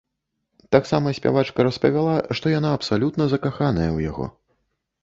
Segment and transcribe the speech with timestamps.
[0.75, 4.25] Таксама спявачка распавяла, што яна абсалютна закаханая ў яго.